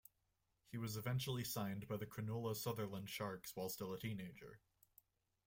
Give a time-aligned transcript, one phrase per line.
[0.71, 4.59] He was eventually signed by the Cronulla-Sutherland Sharks while still a teenager.